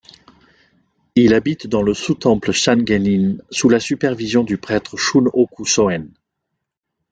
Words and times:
Il 1.13 1.35
habite 1.35 1.67
dans 1.67 1.83
le 1.83 1.93
sous-temple 1.93 2.55
Sangen'in 2.55 3.37
sous 3.51 3.69
la 3.69 3.79
supervision 3.79 4.43
du 4.43 4.57
prêtre 4.57 4.97
Shun'oku 4.97 5.63
Sōen. 5.63 6.09